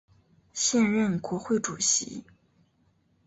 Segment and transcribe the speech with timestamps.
[0.51, 2.23] 现任国会主席。